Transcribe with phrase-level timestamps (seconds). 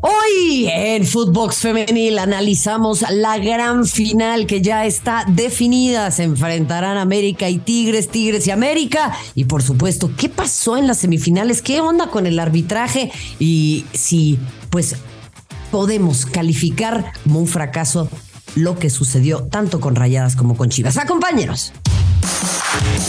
[0.00, 6.10] Hoy en Footbox Femenil analizamos la gran final que ya está definida.
[6.10, 9.16] Se enfrentarán América y Tigres, Tigres y América.
[9.34, 11.62] Y por supuesto, ¿qué pasó en las semifinales?
[11.62, 13.10] ¿Qué onda con el arbitraje?
[13.38, 14.38] Y si,
[14.70, 14.96] pues,
[15.70, 18.08] podemos calificar como un fracaso
[18.54, 20.96] lo que sucedió tanto con Rayadas como con Chivas.
[20.98, 21.72] Acompáñenos.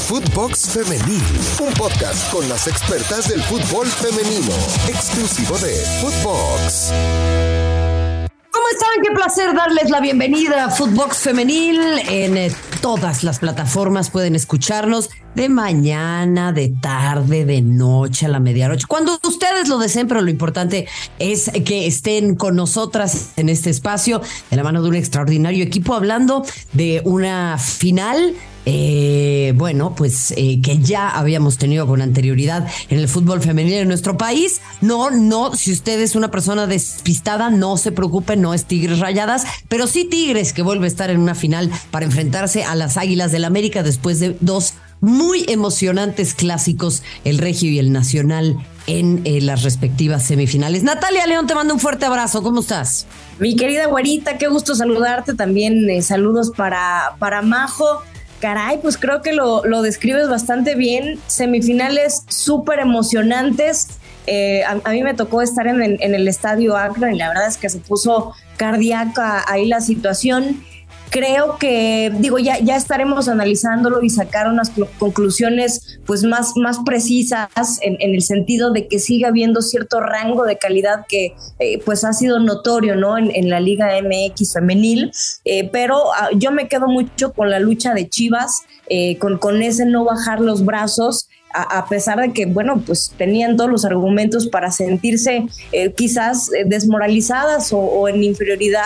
[0.05, 1.21] Footbox Femenil,
[1.59, 4.53] un podcast con las expertas del fútbol femenino,
[4.87, 6.93] exclusivo de Footbox.
[8.51, 9.03] ¿Cómo están?
[9.03, 11.79] Qué placer darles la bienvenida a Footbox Femenil.
[12.07, 18.39] En eh, todas las plataformas pueden escucharnos de mañana, de tarde, de noche, a la
[18.39, 18.85] medianoche.
[18.87, 20.87] Cuando ustedes lo deseen, pero lo importante
[21.19, 25.93] es que estén con nosotras en este espacio, de la mano de un extraordinario equipo,
[25.93, 28.35] hablando de una final
[28.69, 33.87] eh, bueno, pues eh, que ya habíamos tenido con anterioridad en el fútbol femenino en
[33.87, 34.59] nuestro país.
[34.81, 39.45] No, no, si usted es una persona despistada, no se preocupe, no es Tigres Rayadas,
[39.69, 43.31] pero sí Tigres que vuelve a estar en una final para enfrentarse a las Águilas
[43.31, 49.39] del América después de dos muy emocionantes clásicos, el Regio y el Nacional en eh,
[49.39, 50.83] las respectivas semifinales.
[50.83, 52.43] Natalia León, te mando un fuerte abrazo.
[52.43, 53.05] ¿Cómo estás?
[53.39, 55.35] Mi querida güerita, qué gusto saludarte.
[55.35, 58.03] También saludos para, para Majo.
[58.39, 61.19] Caray, pues creo que lo, describes bastante bien.
[61.27, 63.87] Semifinales súper emocionantes.
[64.27, 67.57] Eh, a, mí me tocó estar en, en, el estadio Akron y la verdad es
[67.57, 70.65] que se puso cardíaca ahí la situación
[71.09, 77.47] creo que, digo, ya, ya estaremos analizándolo y sacar unas conclusiones pues más, más precisas
[77.81, 82.13] en, el sentido de que siga habiendo cierto rango de calidad que eh, pues ha
[82.13, 83.17] sido notorio, ¿no?
[83.17, 85.11] En, la Liga MX femenil,
[85.45, 89.61] eh, pero ah, yo me quedo mucho con la lucha de Chivas, eh, con, con
[89.61, 94.47] ese no bajar los brazos a, pesar de que, bueno, pues tenían todos los argumentos
[94.47, 95.47] para sentirse
[95.95, 98.83] quizás desmoralizadas o, en inferioridad,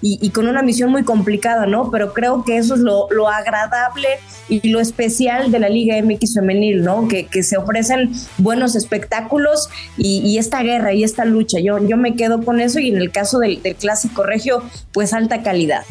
[0.00, 1.90] y, con una misión muy complicada, ¿no?
[1.90, 4.08] Pero creo que eso es lo, agradable
[4.48, 7.08] y lo especial de la Liga MX femenil, ¿no?
[7.08, 11.58] Que, se ofrecen buenos espectáculos y, esta guerra y esta lucha.
[11.60, 14.62] Yo, yo me quedo con eso y en el caso del, del clásico regio,
[14.92, 15.84] pues alta calidad.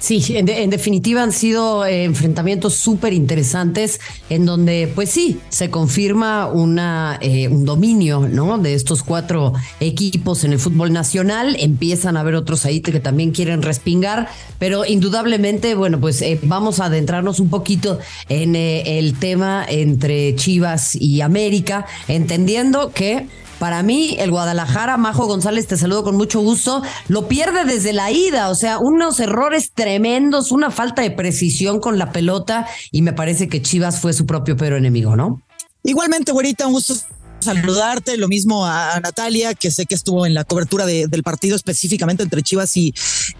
[0.00, 4.00] Sí, en, definitiva han sido eh, enfrentamientos súper interesantes
[4.30, 8.58] en donde, pues sí, se confirma una, eh, un dominio ¿no?
[8.58, 11.56] de estos cuatro equipos en el fútbol nacional.
[11.58, 14.28] Empiezan a haber otros ahí que también quieren respingar,
[14.60, 17.98] pero indudablemente, bueno, pues eh, vamos a adentrarnos un poquito
[18.28, 23.26] en el tema entre Chivas y América, entendiendo que
[23.58, 28.10] para mí, el Guadalajara, Majo González, te saludo con mucho gusto, lo pierde desde la
[28.10, 33.12] ida, o sea, unos errores tremendos, una falta de precisión con la pelota y me
[33.12, 35.42] parece que Chivas fue su propio pero enemigo, ¿no?
[35.82, 36.94] Igualmente, güerita, un gusto
[37.40, 42.22] saludarte, lo mismo a, Natalia, que sé que estuvo en la cobertura del partido específicamente
[42.22, 42.94] entre Chivas y,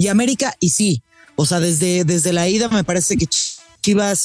[0.09, 1.03] América, y sí,
[1.37, 3.27] o sea, desde, desde la ida me parece que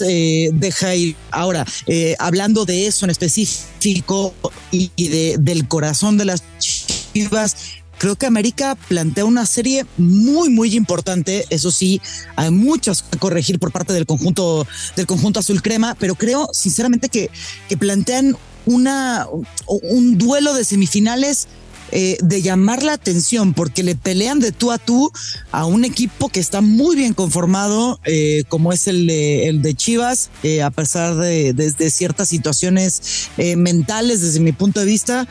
[0.02, 1.16] eh, deja ir.
[1.32, 4.34] Ahora, eh, hablando de eso en específico
[4.72, 7.56] y, de, del corazón de las Chivas,
[7.98, 11.46] creo que América plantea una serie muy, muy importante.
[11.50, 12.02] Eso sí,
[12.36, 17.10] hay muchas que corregir por parte del conjunto, del conjunto azul crema, pero creo sinceramente
[17.10, 17.30] que,
[17.70, 18.36] que plantean
[18.66, 19.28] una,
[19.68, 21.48] un duelo de semifinales
[21.96, 25.12] eh, de llamar la atención porque le pelean de tú a tú
[25.52, 29.76] a un equipo que está muy bien conformado, eh, como es el de, el de
[29.76, 31.54] Chivas, eh, a pesar de,
[31.92, 35.28] ciertas situaciones mentales desde mi punto de vista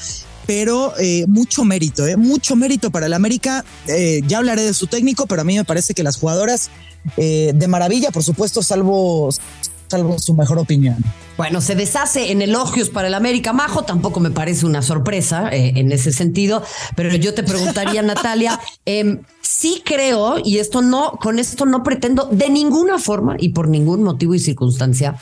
[0.47, 0.93] pero
[1.27, 3.65] mucho mérito, mucho mérito para el América.
[4.27, 6.71] ya hablaré de su técnico, pero a mí me parece que las jugadoras
[7.17, 9.31] de maravilla, por supuesto, salvo
[9.93, 10.97] salvo su mejor opinión.
[11.37, 15.75] Bueno, se deshace en elogios para el América Majo, tampoco me parece una sorpresa eh,
[15.77, 16.63] en ese sentido,
[16.97, 22.25] pero yo te preguntaría, Natalia, eh, sí creo, y esto no, con esto no pretendo
[22.31, 25.17] de ninguna forma y por ningún motivo y circunstancia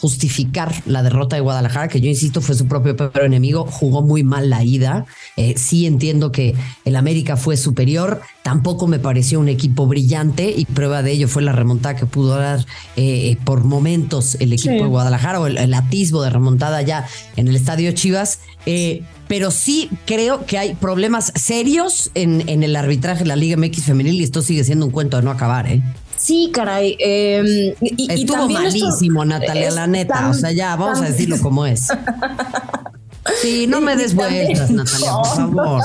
[0.00, 4.22] justificar la derrota de Guadalajara, que yo insisto fue su propio peor enemigo, jugó muy
[4.22, 5.04] mal la ida.
[5.36, 10.64] Eh, sí entiendo que el América fue superior, tampoco me pareció un equipo brillante y
[10.64, 12.64] prueba de ello fue la remontada que pudo dar
[12.96, 17.56] eh, por momentos el equipo de Guadalajara o el, atisbo de remontada ya en el
[17.56, 18.40] estadio Chivas.
[18.66, 23.56] Eh, pero sí creo que hay problemas serios en, en el arbitraje de la Liga
[23.56, 25.82] MX femenil y esto sigue siendo un cuento de no acabar, ¿eh?
[26.20, 26.96] Sí, caray.
[26.98, 30.28] Eh, y, Estuvo malísimo, Natalia, la neta.
[30.28, 31.88] O sea, ya, vamos a decirlo como es.
[33.42, 35.82] Sí, no me des vueltas, Natalia, por favor.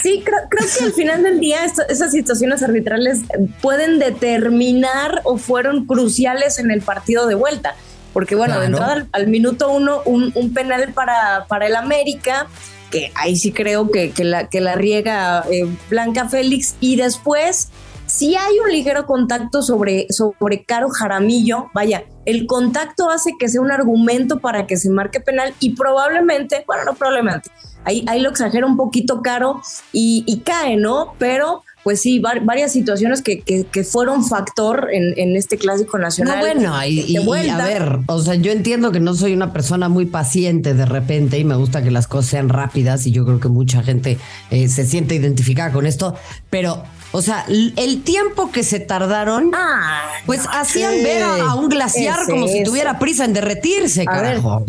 [0.00, 3.18] Sí, creo, que al final del día esas situaciones arbitrales
[3.60, 7.74] pueden determinar o fueron cruciales en el partido de vuelta.
[8.12, 12.46] Porque bueno, de entrada al, minuto uno, un, un penal para, para el América
[12.90, 16.76] que ahí sí creo que, la, que la riega eh, Blanca Félix.
[16.80, 17.68] Y después,
[18.06, 23.60] si hay un ligero contacto sobre, sobre Caro Jaramillo, vaya, el contacto hace que sea
[23.60, 27.50] un argumento para que se marque penal y probablemente, bueno, no probablemente,
[27.84, 29.62] ahí, ahí lo exagera un poquito Caro
[29.92, 31.14] y cae, ¿no?
[31.18, 36.38] Pero pues sí, varias situaciones que, que, fueron factor en, en, este clásico nacional.
[36.38, 37.16] No, bueno, y,
[37.48, 41.38] a ver, o sea, yo entiendo que no soy una persona muy paciente de repente
[41.38, 44.18] y me gusta que las cosas sean rápidas y yo creo que mucha gente
[44.50, 46.14] eh, se siente identificada con esto,
[46.50, 52.20] pero o sea, el tiempo que se tardaron, ah, pues hacían ver a, un glaciar
[52.26, 54.62] como si tuviera prisa en derretirse, carajo.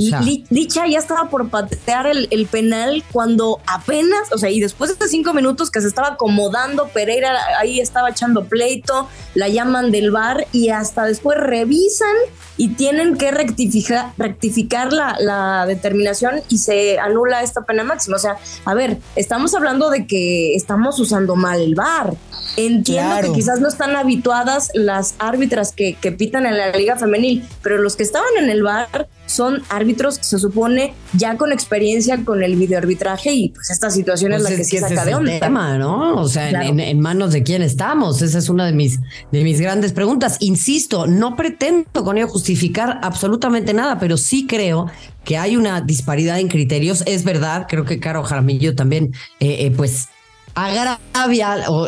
[0.50, 5.34] Dicha ya estaba por patear el, penal cuando apenas, o sea, y después de cinco
[5.34, 10.70] minutos que se estaba acomodando, Pereira ahí estaba echando pleito, la llaman del bar y
[10.70, 12.16] hasta después revisan
[12.58, 18.18] y tienen que rectificar, rectificar la, la determinación y se anula esta pena máxima.
[18.18, 22.14] O sea, a ver, estamos hablando de que estamos usando mal el bar.
[22.58, 27.48] Entiendo que quizás no están habituadas las árbitras que, que, pitan en la liga femenil,
[27.62, 32.44] pero los que estaban en el bar son árbitros, se supone, ya con experiencia con
[32.44, 35.40] el videoarbitraje y pues esta situación es pues la que, se saca de onda.
[35.40, 36.16] Tema, ¿no?
[36.18, 38.22] O sea, en, manos de quién estamos.
[38.22, 39.00] Esa es una de mis,
[39.32, 40.38] de mis grandes preguntas.
[40.40, 44.88] Insisto, no pretendo con ello justificar absolutamente nada, pero sí creo
[45.24, 47.04] que hay una disparidad en criterios.
[47.06, 50.10] Es verdad, creo que Caro Jaramillo también, eh, eh, pues
[50.56, 51.86] agravia o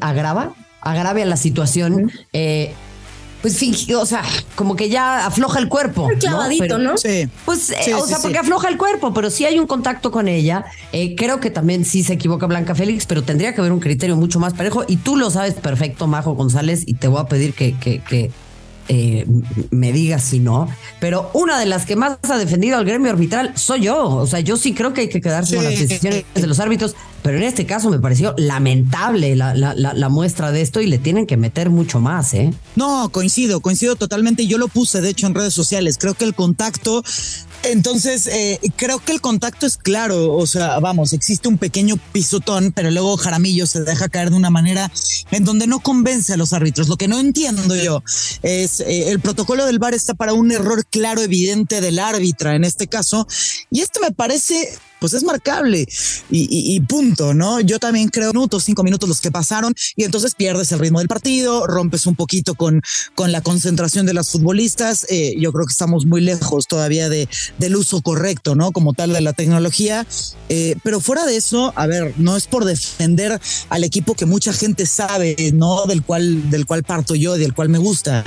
[0.00, 2.10] agrava, agravia la situación.
[2.32, 2.74] Eh,
[3.40, 4.22] pues fingió, o sea,
[4.54, 6.08] como que ya afloja el cuerpo.
[6.18, 6.98] clavadito, ¿no?
[6.98, 7.28] Sí.
[7.44, 10.66] Pues, eh, o sea, porque afloja el cuerpo, pero sí hay un contacto con ella.
[10.92, 14.16] Eh, creo que también sí se equivoca Blanca Félix, pero tendría que haber un criterio
[14.16, 14.84] mucho más parejo.
[14.86, 18.30] Y tú lo sabes perfecto, Majo González, y te voy a pedir que, que, que
[18.88, 19.26] eh,
[19.70, 20.68] me digas si no,
[21.00, 24.08] pero una de las que más ha defendido al gremio arbitral soy yo.
[24.08, 26.96] O sea, yo sí creo que hay que quedarse con las decisiones de los árbitros,
[27.22, 30.98] pero en este caso me pareció lamentable la, la, la, muestra de esto y le
[30.98, 32.52] tienen que meter mucho más, ¿eh?
[32.76, 34.46] No, coincido, coincido totalmente.
[34.46, 35.96] Yo lo puse, de hecho, en redes sociales.
[35.98, 37.04] Creo que el contacto
[37.62, 42.72] entonces, eh, creo que el contacto es claro, o sea, vamos, existe un pequeño pisotón,
[42.72, 44.90] pero luego Jaramillo se deja caer de una manera
[45.30, 46.88] en donde no convence a los árbitros.
[46.88, 48.02] Lo que no entiendo yo
[48.42, 52.64] es eh, el protocolo del VAR está para un error claro, evidente del árbitra en
[52.64, 53.26] este caso,
[53.70, 55.86] y este me parece pues es marcable
[56.30, 57.60] y, punto, ¿no?
[57.60, 61.08] Yo también creo minutos, cinco minutos los que pasaron y entonces pierdes el ritmo del
[61.08, 62.80] partido, rompes un poquito con,
[63.14, 65.06] con la concentración de las futbolistas.
[65.10, 68.72] Eh, yo creo que estamos muy lejos todavía de, del uso correcto, ¿no?
[68.72, 70.06] Como tal de la tecnología.
[70.48, 73.38] Eh, pero fuera de eso, a ver, no es por defender
[73.68, 75.84] al equipo que mucha gente sabe, ¿no?
[75.84, 78.24] Del cual, del cual parto yo y del cual me gusta.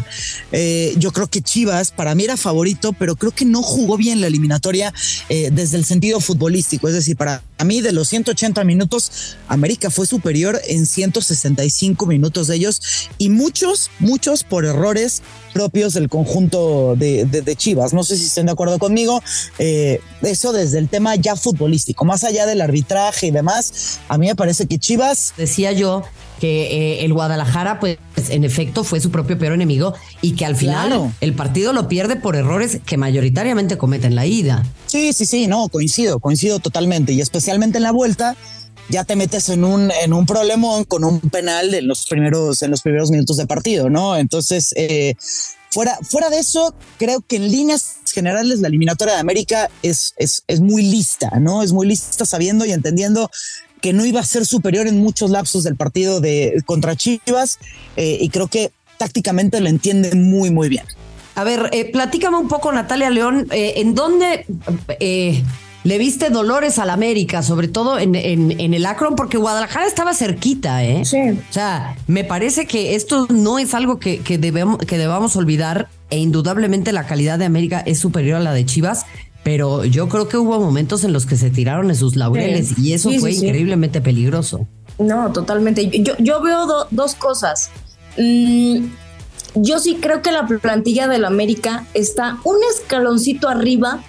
[0.51, 4.21] Eh, yo creo que Chivas para mí era favorito, pero creo que no jugó bien
[4.21, 4.93] la eliminatoria
[5.29, 10.59] desde el sentido futbolístico es decir, para mí de los 180 minutos, América fue superior
[10.67, 15.21] en 165 minutos de ellos y muchos, muchos por errores
[15.53, 17.93] propios del conjunto de, Chivas.
[17.93, 19.21] No sé si estén de acuerdo conmigo.
[19.59, 24.27] Eh, eso desde el tema ya futbolístico, más allá del arbitraje y demás, a mí
[24.27, 25.33] me parece que Chivas...
[25.37, 26.03] Decía yo
[26.39, 27.97] que eh, el Guadalajara, pues
[28.29, 32.15] en efecto, fue su propio peor enemigo y que al final el partido lo pierde
[32.15, 34.63] por errores que mayoritariamente cometen la ida.
[34.87, 38.35] Sí, sí, sí, no, coincido, coincido totalmente y especialmente en la vuelta
[38.89, 42.71] ya te metes en un, en un problemón con un penal en los primeros, en
[42.71, 44.17] los primeros minutos de partido, ¿no?
[44.17, 45.15] Entonces, eh,
[45.69, 50.43] fuera, fuera de eso, creo que en líneas generales la eliminatoria de América es, es,
[50.47, 51.63] es muy lista, ¿no?
[51.63, 53.29] Es muy lista sabiendo y entendiendo
[53.83, 57.59] que no iba a ser superior en muchos lapsos del partido de contra Chivas
[57.97, 60.85] eh, y creo que tácticamente lo entiende muy, muy bien.
[61.35, 64.45] A ver, eh, platícame un poco, Natalia León, eh, ¿en dónde
[65.83, 69.17] le viste dolores al América, sobre todo en, en, el Akron?
[69.17, 71.03] Porque Guadalajara estaba cerquita, ¿eh?
[71.03, 71.17] Sí.
[71.31, 75.89] O sea, me parece que esto no es algo que, que, debemos, que debamos olvidar
[76.09, 79.05] e indudablemente la calidad de América es superior a la de Chivas,
[79.43, 82.93] pero yo creo que hubo momentos en los que se tiraron en sus laureles y
[82.93, 84.67] eso fue increíblemente peligroso.
[84.99, 85.89] No, totalmente.
[86.01, 87.69] Yo, yo veo dos cosas.
[88.17, 88.85] Mm,
[89.55, 94.03] yo sí creo que la plantilla del América está un escaloncito arriba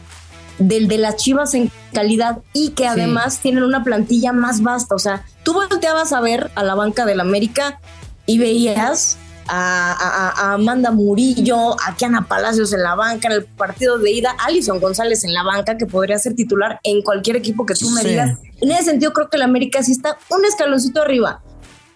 [0.59, 4.95] del de las Chivas en calidad y que además tienen una plantilla más vasta.
[4.95, 7.81] O sea, tú volteabas a ver a la banca del América
[8.27, 14.11] y veías a, Amanda Murillo, a Kiana Palacios en la banca, en el partido de
[14.11, 17.91] ida, Alison González en la banca, que podría ser titular en cualquier equipo que tú
[17.91, 18.39] me digas.
[18.61, 21.43] En ese sentido, creo que el América sí está un escaloncito arriba,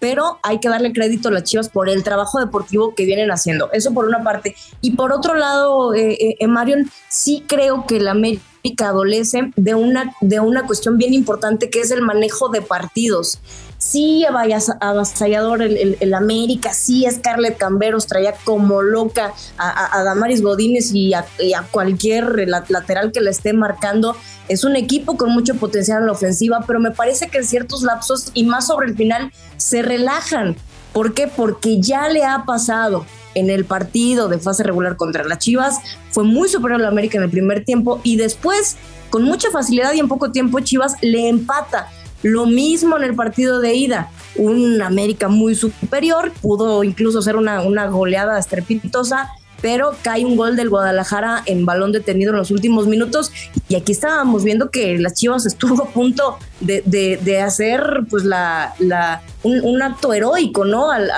[0.01, 3.71] pero hay que darle crédito a las Chivas por el trabajo deportivo que vienen haciendo.
[3.73, 4.55] Eso por una parte.
[4.81, 9.75] Y por otro lado, eh, eh, eh Marion, sí creo que el América adolece de
[9.75, 13.41] una, de una cuestión bien importante que es el manejo de partidos.
[13.79, 21.15] Sí, avasallador el, el, América, sí, Scarlett Camberos traía como loca a, Damaris Godínez y
[21.15, 21.25] a,
[21.71, 24.17] cualquier lateral que le esté marcando.
[24.49, 27.85] Es un equipo con mucho potencial en la ofensiva, pero me parece que en ciertos
[27.85, 30.57] lapsos y más sobre el final se relajan.
[30.93, 31.29] ¿Por qué?
[31.29, 35.79] Porque ya le ha pasado en el partido de fase regular contra las Chivas,
[36.11, 38.77] fue muy superior a la América en el primer tiempo y después,
[39.11, 41.89] con mucha facilidad y en poco tiempo, Chivas le empata.
[42.23, 44.11] Lo mismo en el partido de ida.
[44.37, 50.57] Un América muy superior, pudo incluso ser una, una goleada estrepitosa, pero cae un gol
[50.57, 53.33] del Guadalajara en balón detenido en los últimos minutos.
[53.69, 59.23] Y aquí estábamos viendo que las Chivas estuvo a punto de, hacer pues la, la
[59.43, 60.91] un, acto heroico, ¿no?
[60.91, 61.11] Al,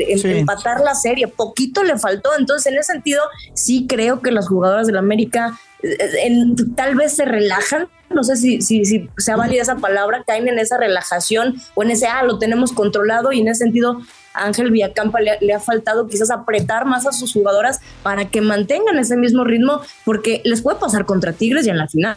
[0.00, 3.22] empatar la serie, poquito le faltó, entonces en ese sentido
[3.54, 8.60] sí creo que las jugadoras del América eh, tal vez se relajan, no sé si,
[8.60, 12.38] si, si sea válida esa palabra, caen en esa relajación o en ese, ah, lo
[12.38, 14.00] tenemos controlado y en ese sentido
[14.34, 19.16] Ángel Villacampa le, ha faltado quizás apretar más a sus jugadoras para que mantengan ese
[19.16, 22.16] mismo ritmo, porque les puede pasar contra Tigres y en la final.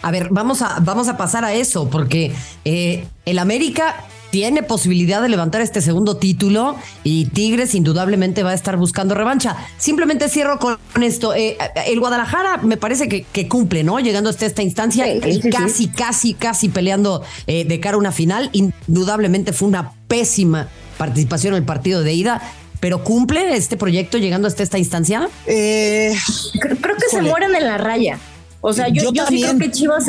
[0.00, 2.32] A ver, vamos a, vamos a pasar a eso, porque
[2.64, 3.96] eh, el América
[4.30, 9.56] tiene posibilidad de levantar este segundo título y Tigres indudablemente va a estar buscando revancha.
[9.78, 11.34] Simplemente cierro con esto.
[11.34, 11.56] Eh,
[11.86, 13.98] el Guadalajara me parece que, cumple, ¿no?
[14.00, 15.06] Llegando hasta esta instancia,
[15.50, 18.50] casi, casi, casi peleando eh, de cara a una final.
[18.52, 20.68] Indudablemente fue una pésima
[20.98, 22.42] participación en el partido de ida.
[22.80, 25.28] ¿Pero cumple este proyecto llegando hasta esta instancia?
[25.46, 26.14] Eh,
[26.60, 28.20] creo, que se mueren en la raya.
[28.60, 30.06] O sea, yo, yo, sí creo que Chivas,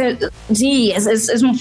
[0.54, 0.94] sí,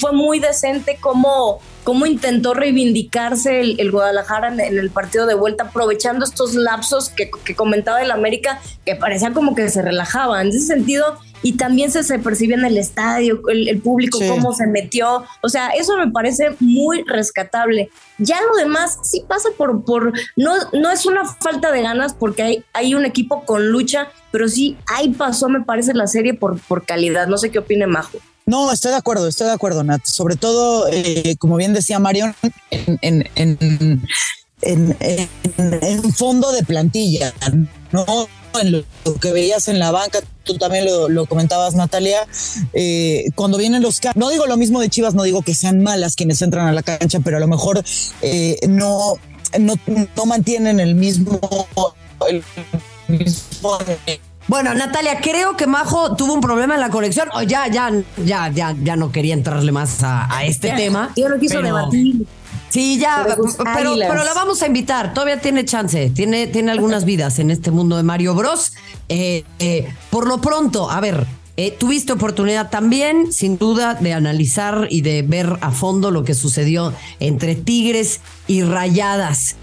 [0.00, 6.24] fue muy decente como cómo intentó reivindicarse el, Guadalajara en, el partido de vuelta, aprovechando
[6.24, 10.42] estos lapsos que, comentaba el América, que parecía como que se relajaba.
[10.42, 14.66] En ese sentido, y también se, se percibía en el estadio, el, público, cómo se
[14.66, 15.24] metió.
[15.42, 17.90] O sea, eso me parece muy rescatable.
[18.18, 22.42] Ya lo demás sí pasa por, por no, no es una falta de ganas porque
[22.42, 26.58] hay, hay un equipo con lucha, pero sí ahí pasó, me parece, la serie por,
[26.60, 27.28] por calidad.
[27.28, 28.18] No sé qué opine Majo.
[28.46, 30.04] No, estoy de acuerdo, estoy de acuerdo, Nat.
[30.04, 32.34] Sobre todo, eh, como bien decía Marion,
[32.70, 34.08] en, en,
[34.62, 37.34] en, fondo de plantilla,
[37.92, 38.28] no
[38.60, 38.84] en lo,
[39.20, 42.26] que veías en la banca, tú también lo, comentabas, Natalia,
[42.72, 46.16] eh, cuando vienen los no digo lo mismo de Chivas, no digo que sean malas
[46.16, 47.82] quienes entran a la cancha, pero a lo mejor
[48.22, 49.14] eh, no,
[49.58, 49.74] no,
[50.16, 51.40] no mantienen el mismo,
[52.28, 52.42] el
[53.08, 53.78] mismo
[54.48, 57.28] bueno, Natalia, creo que Majo tuvo un problema en la colección.
[57.34, 61.12] O ya, ya, ya, ya, ya no quería entrarle más a, este tema.
[61.16, 62.26] Yo no quiso debatir.
[62.68, 65.14] Sí, ya, pero, pero, la vamos a invitar.
[65.14, 66.10] Todavía tiene chance.
[66.10, 68.72] Tiene, tiene algunas vidas en este mundo de Mario Bros.
[69.08, 74.86] Eh, eh, por lo pronto, a ver, eh, tuviste oportunidad también, sin duda, de analizar
[74.90, 79.56] y de ver a fondo lo que sucedió entre Tigres y Rayadas.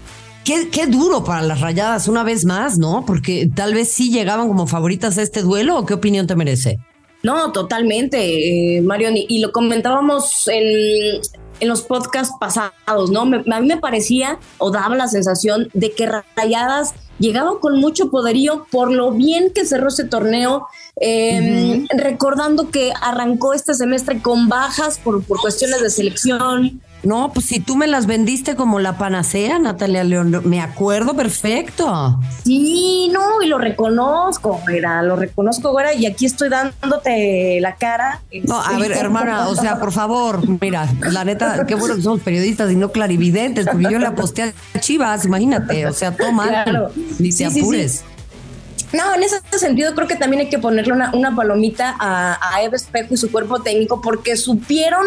[0.44, 3.04] Qué, duro para las rayadas una vez más, ¿no?
[3.06, 6.78] Porque tal vez sí llegaban como favoritas a este duelo, ¿o qué opinión te merece?
[7.22, 11.20] No, totalmente, eh, Marion, y, lo comentábamos en,
[11.60, 13.22] los podcasts pasados, ¿no?
[13.22, 18.66] a mí me parecía o daba la sensación de que Rayadas llegaba con mucho poderío
[18.70, 24.98] por lo bien que cerró ese torneo, em, recordando que arrancó este semestre con bajas
[24.98, 29.58] por, por cuestiones de selección, no, pues si tú me las vendiste como la panacea,
[29.58, 32.18] Natalia León, me acuerdo perfecto.
[32.44, 38.22] Sí, no, y lo reconozco, güera, lo reconozco, güera, y aquí estoy dándote la cara.
[38.44, 42.20] No, a ver, hermana, o sea, por favor, mira, la neta, qué bueno que somos
[42.20, 46.90] periodistas y no clarividentes, porque yo le aposté a Chivas, imagínate, o sea, toma, claro.
[47.18, 48.04] ni te apures.
[48.92, 52.62] No, en ese sentido creo que también hay que ponerle una, una palomita a, a
[52.62, 55.04] Eve Espejo y su cuerpo técnico porque supieron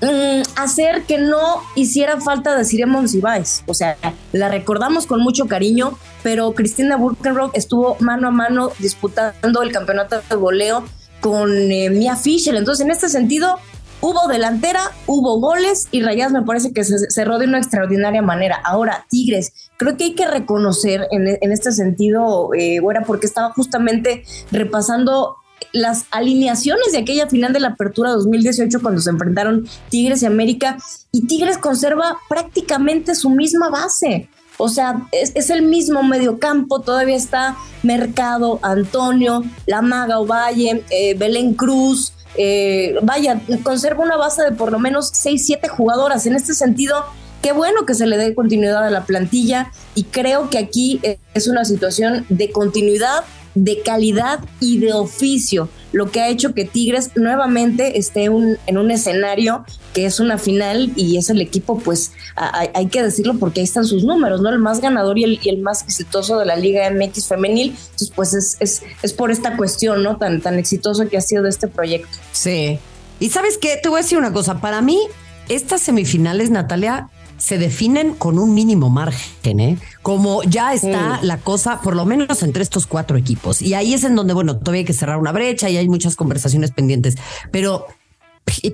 [0.00, 3.64] Mm, hacer que no hiciera falta decir Monsiváis.
[3.66, 3.96] O sea,
[4.32, 10.20] la recordamos con mucho cariño, pero Cristina Burkenrock estuvo mano a mano disputando el campeonato
[10.28, 10.84] de voleo
[11.20, 12.54] con eh, Mia Fischer.
[12.54, 13.58] Entonces, en este sentido,
[14.00, 18.60] hubo delantera, hubo goles y Rayas me parece que se cerró de una extraordinaria manera.
[18.64, 25.38] Ahora, Tigres, creo que hay que reconocer en, este sentido, eh, porque estaba justamente repasando
[25.72, 30.78] las alineaciones de aquella final de la Apertura 2018 cuando se enfrentaron Tigres y América
[31.12, 34.28] y Tigres conserva prácticamente su misma base.
[34.60, 41.54] O sea, es, el mismo mediocampo, todavía está Mercado, Antonio, La Maga Ovalle, eh, Belén
[41.54, 42.12] Cruz.
[42.36, 46.26] Eh, vaya, conserva una base de por lo menos 6, 7 jugadoras.
[46.26, 47.04] En este sentido,
[47.40, 51.00] qué bueno que se le dé continuidad a la plantilla y creo que aquí
[51.34, 53.24] es una situación de continuidad
[53.64, 58.90] de calidad y de oficio, lo que ha hecho que Tigres nuevamente esté en un
[58.90, 63.64] escenario que es una final y es el equipo, pues hay, que decirlo porque ahí
[63.64, 64.50] están sus números, ¿no?
[64.50, 67.70] El más ganador y el, más exitoso de la Liga MX femenil.
[67.70, 70.16] Entonces, pues es, es, por esta cuestión, ¿no?
[70.16, 72.16] Tan, tan exitoso que ha sido de este proyecto.
[72.32, 72.78] Sí.
[73.18, 75.00] Y sabes qué, te voy a decir una cosa, para mí
[75.48, 79.78] estas semifinales, Natalia, se definen con un mínimo margen, ¿eh?
[80.02, 83.62] Como ya está la cosa, por lo menos entre estos cuatro equipos.
[83.62, 86.16] Y ahí es en donde, bueno, todavía hay que cerrar una brecha y hay muchas
[86.16, 87.16] conversaciones pendientes.
[87.50, 87.86] Pero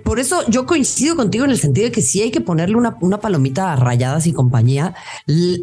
[0.02, 2.96] por eso yo coincido contigo en el sentido de que sí hay que ponerle una,
[3.00, 4.94] una palomita a rayadas y compañía.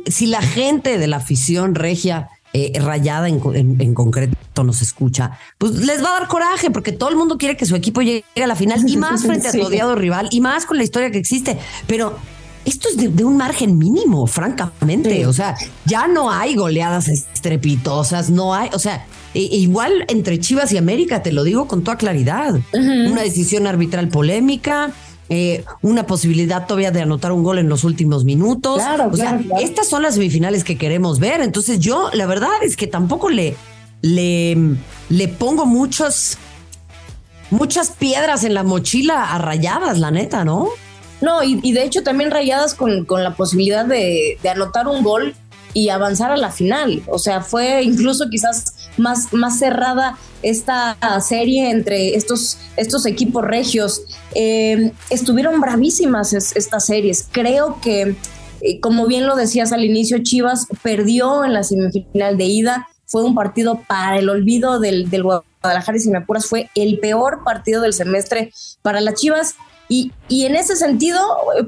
[0.06, 3.42] Si la gente de la afición regia eh, rayada en,
[3.80, 7.56] en, concreto nos escucha, pues les va a dar coraje porque todo el mundo quiere
[7.56, 10.42] que su equipo llegue a la final y más frente a su odiado rival y
[10.42, 11.58] más con la historia que existe.
[11.88, 12.18] Pero
[12.66, 15.26] esto es de, un margen mínimo, francamente.
[15.26, 20.40] O sea, ya no hay goleadas estrepitosas, no hay, o sea, e, e igual entre
[20.40, 22.60] Chivas y América, te lo digo con toda claridad.
[22.74, 24.92] Una decisión arbitral polémica.
[25.34, 28.80] Eh, una posibilidad todavía de anotar un gol en los últimos minutos.
[28.80, 31.40] Claro, o sea, estas son las semifinales que queremos ver.
[31.40, 33.56] Entonces, yo, la verdad es que tampoco le,
[34.02, 34.58] le,
[35.08, 36.38] le pongo muchos,
[37.50, 40.68] muchas piedras en la mochila a rayadas, la neta, ¿no?
[41.22, 45.36] No, y, de hecho también rayadas con, la posibilidad de, anotar un gol
[45.74, 47.04] y avanzar a la final.
[47.08, 54.02] O sea, fue incluso quizás más, más cerrada esta serie entre estos, estos equipos regios.
[54.34, 57.28] Eh, estuvieron bravísimas estas series.
[57.32, 58.16] Creo que,
[58.62, 62.88] eh, como bien lo decías al inicio, Chivas perdió en la semifinal de ida.
[63.06, 65.24] Fue un partido para el olvido del, del
[65.94, 68.52] y si me apuras fue el peor partido del semestre
[68.82, 69.56] para las Chivas
[69.92, 71.20] y, en ese sentido,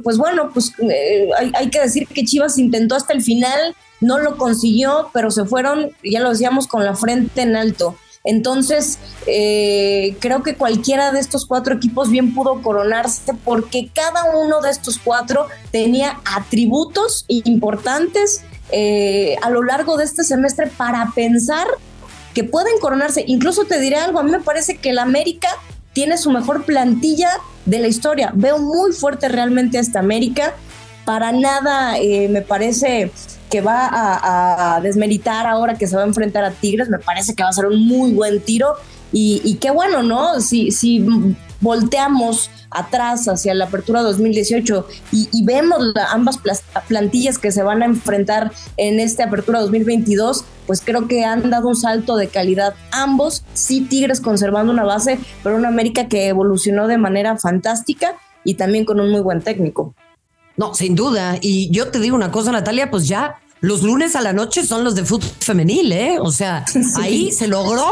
[0.01, 4.38] pues bueno, pues eh, hay, que decir que Chivas intentó hasta el final, no lo
[4.38, 7.97] consiguió, pero se fueron, ya lo decíamos, con la frente en alto.
[8.23, 8.97] Entonces,
[9.27, 14.69] eh, creo que cualquiera de estos cuatro equipos bien pudo coronarse porque cada uno de
[14.69, 21.67] estos cuatro tenía atributos importantes eh, a lo largo de este semestre para pensar
[22.34, 23.24] que pueden coronarse.
[23.28, 25.50] Incluso te diré algo, a mí me parece que el América
[25.93, 27.30] tiene su mejor plantilla
[27.65, 28.32] de la historia.
[28.34, 30.54] Veo muy fuerte realmente a esta América.
[31.06, 33.12] Para nada eh, me parece
[33.50, 36.89] que va a, desmeritar ahora que se va a enfrentar a Tigres.
[36.89, 38.74] Me parece que va a ser un muy buen tiro.
[39.15, 40.41] Y, qué bueno, ¿no?
[40.41, 41.06] Si, si
[41.63, 46.39] volteamos atrás hacia la apertura 2018 y, vemos ambas
[46.88, 51.69] plantillas que se van a enfrentar en esta apertura 2022, pues creo que han dado
[51.69, 56.88] un salto de calidad ambos, sí Tigres conservando una base, pero una América que evolucionó
[56.88, 59.95] de manera fantástica y también con un muy buen técnico.
[60.58, 61.38] No, sin duda.
[61.41, 64.84] Y yo te digo una cosa, Natalia, pues ya los lunes a la noche son
[64.84, 66.17] los de fútbol femenil, ¿eh?
[66.19, 66.65] O sea,
[66.97, 67.89] ahí se logró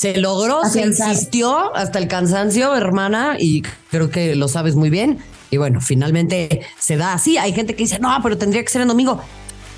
[0.00, 3.60] se logró, se insistió hasta el cansancio, hermana, y
[3.90, 5.18] creo que lo sabes muy bien.
[5.50, 7.36] Y bueno, finalmente se da así.
[7.36, 9.20] Hay gente que dice, no, pero tendría que ser en domingo.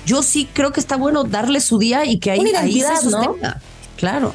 [0.05, 3.59] Yo sí creo que está bueno darle su día y que ahí, ahí se sostenga.
[3.97, 4.31] Claro.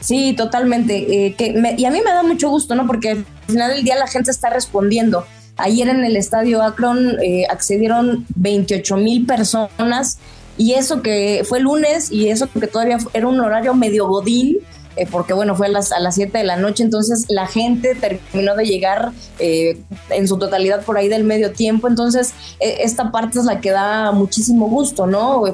[0.00, 1.26] Sí, totalmente.
[1.26, 2.86] Eh, que y a mí me da mucho gusto, ¿no?
[2.86, 5.24] Porque al final del día la gente está respondiendo.
[5.56, 10.18] Ayer en el estadio Akron eh, accedieron 28 mil personas
[10.58, 14.58] y eso que fue lunes y eso que todavía era un horario medio godín
[14.96, 17.94] eh, porque bueno, fue a las, a las 7 de la noche, entonces la gente
[17.94, 23.10] terminó de llegar eh, en su totalidad por ahí del medio tiempo, entonces e, esta
[23.10, 25.44] parte es la que da muchísimo gusto, ¿no?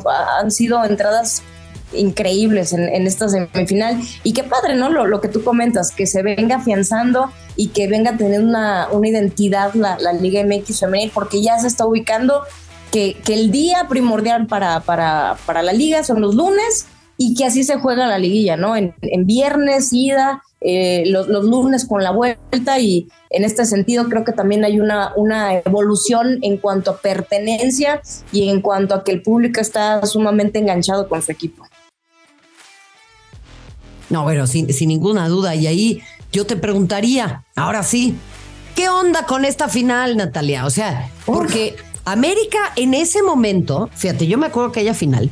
[0.40, 1.42] Han sido entradas
[1.92, 4.90] increíbles en, esta semifinal y qué padre, ¿no?
[4.90, 8.88] Lo, lo, que tú comentas, que se venga afianzando y que venga a tener una,
[8.90, 12.42] una identidad la, la Liga MX femenil, porque ya se está ubicando
[12.90, 16.87] que, que el día primordial para, para, para la liga son los lunes
[17.21, 18.77] y que así se juega la liguilla, ¿no?
[18.77, 18.95] En,
[19.27, 24.65] viernes, ida, eh, los, lunes con la vuelta y en este sentido creo que también
[24.65, 28.01] hay una, una evolución en cuanto a pertenencia
[28.31, 31.65] y en cuanto a que el público está sumamente enganchado con su equipo.
[34.11, 35.57] No, bueno, sin, sin ninguna duda.
[35.57, 36.01] Y ahí
[36.33, 38.15] yo te preguntaría, ahora sí,
[38.77, 40.67] ¿qué onda con esta final, Natalia?
[40.67, 45.31] O sea, porque América en ese momento, fíjate, yo me acuerdo que aquella final,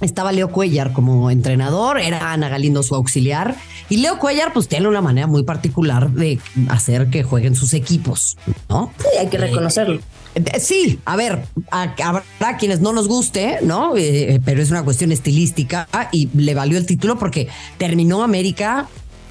[0.00, 3.56] estaba Leo Cuellar como entrenador, era Ana Galindo su auxiliar.
[3.88, 8.36] Y Leo Cuellar, pues tiene una manera muy particular de hacer que jueguen sus equipos,
[8.68, 8.92] ¿no?
[8.98, 10.00] Sí, hay que reconocerlo.
[10.34, 13.96] Eh, sí, a ver, habrá quienes no nos guste, ¿no?
[13.96, 18.88] Eh, pero es una cuestión estilística y le valió el título porque terminó América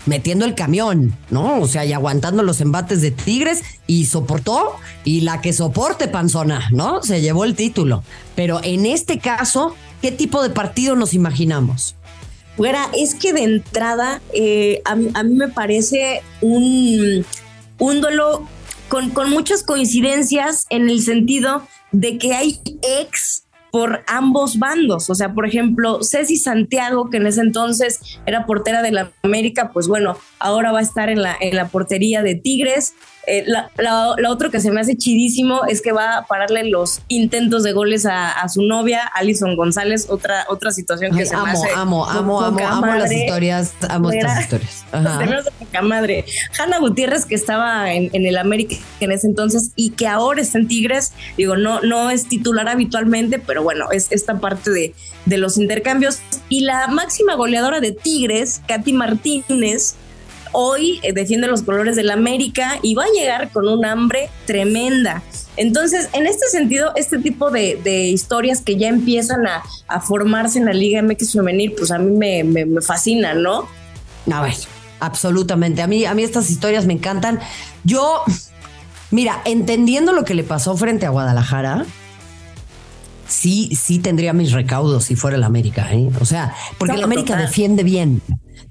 [0.08, 1.60] metiendo el camión, ¿no?
[1.60, 6.70] O sea, y aguantando los embates de Tigres y soportó y la que soporte Panzona,
[6.72, 7.04] ¿no?
[7.04, 8.04] Se llevó el título.
[8.36, 11.96] Pero en este caso, ¿qué tipo de partido nos imaginamos?
[12.56, 17.24] Fuera, es que de entrada eh, a, mí, me parece un,
[17.78, 18.48] un duelo
[18.90, 25.10] con, con muchas coincidencias en el sentido de que hay ex por ambos bandos.
[25.10, 29.72] O sea, por ejemplo, Ceci Santiago, que en ese entonces era portera de la América,
[29.72, 32.96] pues bueno, ahora va a estar en la, en la portería de Tigres.
[33.30, 37.02] Eh, la, la, otro que se me hace chidísimo es que va a pararle los
[37.10, 41.52] intentos de goles a, su novia, Alison González, otra, otra situación que se amo, me
[41.52, 41.70] hace.
[41.76, 44.86] Amo, amo, amo, amo las historias, amo estas historias.
[44.94, 45.82] Ajá.
[45.82, 46.24] madre.
[46.58, 50.70] Hanna Gutiérrez, que estaba en, el América en ese entonces y que ahora está en
[50.70, 55.58] Tigres, digo, no, no es titular habitualmente, pero bueno, es esta parte de, de los
[55.58, 56.20] intercambios.
[56.48, 59.96] Y la máxima goleadora de Tigres, Katy Martínez,
[60.52, 65.24] hoy eh, defiende los colores del América y va a llegar con un hambre tremenda.
[65.56, 67.80] Entonces, en este sentido, este tipo de,
[68.10, 69.64] historias que ya empiezan a,
[70.02, 73.68] formarse en la Liga MX femenil, pues a mí me, me, fascinan, ¿no?
[74.32, 74.54] A ver,
[75.00, 75.82] absolutamente.
[75.82, 77.40] A mí, a mí estas historias me encantan.
[77.84, 78.22] Yo,
[79.10, 81.86] mira, entendiendo lo que le pasó frente a Guadalajara,
[83.28, 86.10] sí, sí tendría mis recaudos si fuera el América, ¿eh?
[86.22, 88.22] O sea, porque el América defiende bien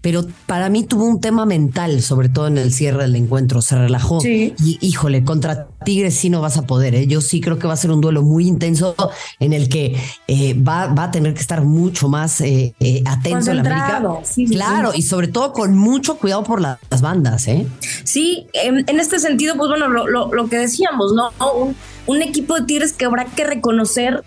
[0.01, 3.77] pero para mí tuvo un tema mental, sobre todo en el cierre del encuentro, se
[3.77, 4.19] relajó.
[4.25, 6.95] Y híjole, contra Tigres sí no vas a poder.
[6.95, 7.07] ¿eh?
[7.07, 8.95] Yo sí creo que va a ser un duelo muy intenso
[9.41, 9.97] en el que
[10.29, 14.03] eh, va, va, a tener que estar mucho más eh, atento en América.
[14.49, 17.49] claro, y sobre todo con mucho cuidado por las bandas.
[17.49, 17.67] ¿eh?
[18.05, 21.31] Sí, en, este sentido, pues bueno, lo, lo, que decíamos, ¿no?
[21.53, 24.25] Un, un, equipo de Tigres que habrá que reconocer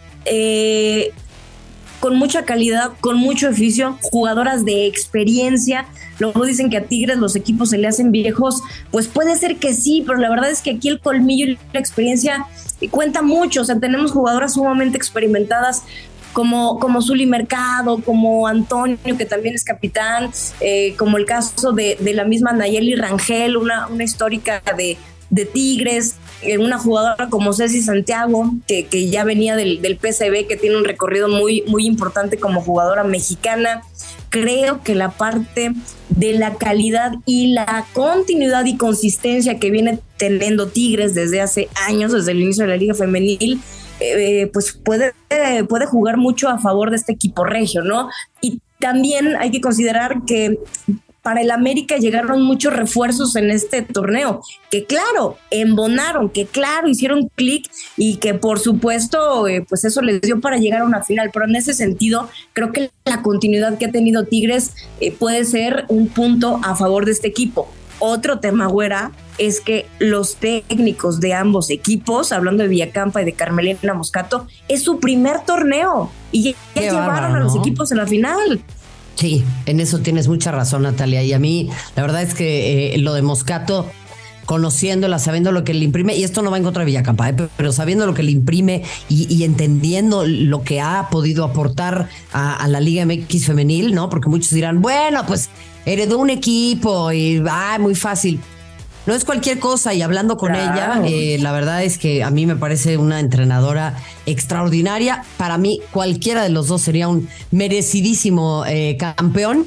[1.99, 5.85] con mucha calidad, con mucho oficio, jugadoras de experiencia.
[6.19, 8.61] Luego dicen que a Tigres los equipos se le hacen viejos.
[8.91, 11.79] Pues puede ser que sí, pero la verdad es que aquí el colmillo y la
[11.79, 12.45] experiencia
[12.91, 13.61] cuenta mucho.
[13.61, 15.83] O sea, tenemos jugadoras sumamente experimentadas
[16.33, 20.31] como, como Zuli Mercado, como Antonio, que también es capitán,
[20.61, 24.97] eh, como el caso de, de, la misma Nayeli Rangel, una, una histórica de,
[25.29, 26.15] de Tigres,
[26.59, 30.85] una jugadora como Ceci Santiago, que, que ya venía del, del, PCB, que tiene un
[30.85, 33.81] recorrido muy, muy importante como jugadora mexicana.
[34.29, 35.73] Creo que la parte
[36.09, 42.11] de la calidad y la continuidad y consistencia que viene teniendo Tigres desde hace años,
[42.11, 43.59] desde el inicio de la Liga Femenil,
[43.99, 45.13] eh, pues puede,
[45.67, 48.09] puede jugar mucho a favor de este equipo regio, ¿no?
[48.39, 50.57] Y también hay que considerar que
[51.21, 57.29] para el América llegaron muchos refuerzos en este torneo, que claro, embonaron, que claro, hicieron
[57.35, 61.29] clic y que por supuesto, eh, pues eso les dio para llegar a una final.
[61.33, 65.85] Pero en ese sentido, creo que la continuidad que ha tenido Tigres eh, puede ser
[65.89, 67.67] un punto a favor de este equipo.
[67.99, 73.33] Otro tema, güera, es que los técnicos de ambos equipos, hablando de Villacampa y de
[73.33, 78.63] Carmelina Moscato, es su primer torneo y ya, llevaron a los equipos en la final.
[79.19, 81.21] Sí, en eso tienes mucha razón, Natalia.
[81.23, 83.85] Y a mí, la verdad es que eh, lo de Moscato,
[84.45, 87.35] conociéndola, sabiendo lo que le imprime, y esto no va en contra de Villacampa, eh,
[87.57, 92.79] pero sabiendo lo que le imprime y, entendiendo lo que ha podido aportar a, la
[92.79, 94.09] Liga MX femenil, ¿no?
[94.09, 95.49] Porque muchos dirán, bueno, pues
[95.85, 98.39] heredó un equipo y va muy fácil
[99.05, 102.45] no es cualquier cosa y hablando con ella, eh, la verdad es que a mí
[102.45, 105.23] me parece una entrenadora extraordinaria.
[105.37, 109.65] Para mí cualquiera de los dos sería un merecidísimo eh, campeón,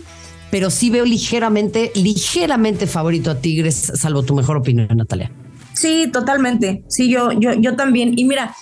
[0.51, 5.33] pero sí veo ligeramente, ligeramente favorito a Tigres, salvo tu mejor opinión, Natalia.
[5.73, 6.85] Sí, totalmente.
[6.89, 8.19] Sí, yo, yo, yo también.
[8.19, 8.55] Y mira,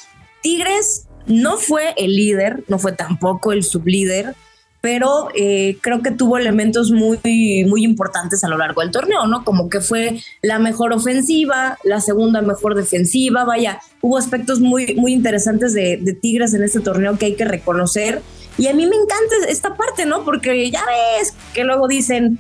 [0.42, 4.34] Tigres no fue el líder, no fue tampoco el sublíder
[4.80, 9.44] pero eh, creo que tuvo elementos muy, muy importantes a lo largo del torneo, ¿no?
[9.44, 15.12] Como que fue la mejor ofensiva, la segunda mejor defensiva, vaya, hubo aspectos muy, muy
[15.12, 18.22] interesantes de, de Tigres en este torneo que hay que reconocer.
[18.58, 20.24] Y a mí me encanta esta parte, ¿no?
[20.24, 22.38] Porque ya ves que luego dicen,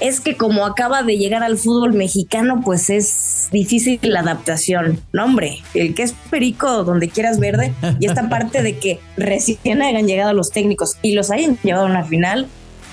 [0.00, 5.00] es que como acaba de llegar al fútbol mexicano, pues es difícil la adaptación.
[5.12, 9.82] No, hombre, el que es perico donde quieras verde, y esta parte de que recién
[9.82, 12.46] hayan llegado los técnicos y los hayan llevado a una final,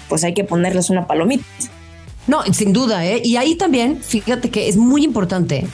[0.10, 1.46] pues hay que ponerles una palomita.
[2.28, 3.22] No, sin duda, ¿eh?
[3.24, 5.68] Y ahí también, fíjate que es muy importante,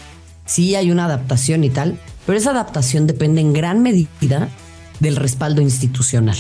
[0.46, 4.50] sí hay una adaptación y tal, pero esa adaptación depende en gran medida
[5.00, 6.38] del respaldo institucional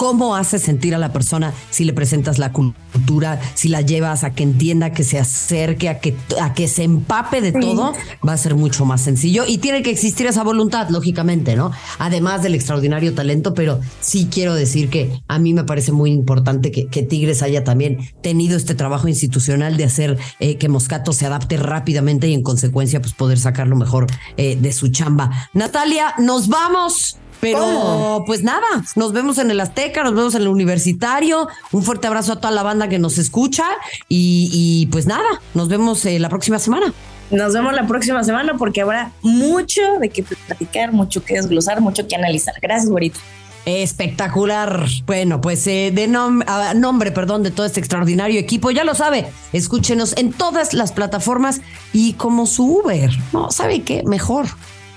[0.00, 4.30] cómo hace sentir a la persona si le presentas la cultura, si la llevas a
[4.30, 7.92] que entienda, que se acerque, a que, a que se empape de todo,
[8.26, 9.44] va a ser mucho más sencillo.
[9.46, 11.70] Y tiene que existir esa voluntad, lógicamente, ¿no?
[11.98, 16.70] Además del extraordinario talento, pero sí quiero decir que a mí me parece muy importante
[16.70, 21.58] que, Tigres haya también tenido este trabajo institucional de hacer eh, que Moscato se adapte
[21.58, 24.06] rápidamente y en consecuencia pues poder sacar lo mejor
[24.38, 25.30] eh, de su chamba.
[25.52, 27.18] Natalia, nos vamos.
[27.40, 31.48] Pero pues nada, nos vemos en el Azteca, nos vemos en el Universitario.
[31.72, 33.64] Un fuerte abrazo a toda la banda que nos escucha
[34.08, 36.92] y, pues nada, nos vemos eh, la próxima semana.
[37.30, 42.06] Nos vemos la próxima semana porque habrá mucho de qué platicar, mucho que desglosar, mucho
[42.06, 42.54] que analizar.
[42.60, 43.20] Gracias, Gorito.
[43.66, 44.86] Espectacular.
[45.06, 50.16] Bueno, pues eh, de nombre, perdón, de todo este extraordinario equipo, ya lo sabe, escúchenos
[50.16, 51.60] en todas las plataformas
[51.92, 53.10] y como su Uber.
[53.32, 54.02] No, ¿sabe qué?
[54.04, 54.46] Mejor,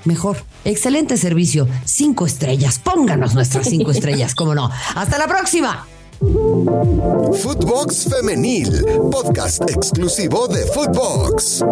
[0.05, 0.37] mejor.
[0.65, 1.67] Excelente servicio.
[1.85, 2.79] Cinco estrellas.
[2.79, 4.69] Pónganos nuestras cinco estrellas, cómo no.
[4.95, 5.87] Hasta la próxima.
[7.41, 11.63] Footbox Femenil, podcast exclusivo de Footbox.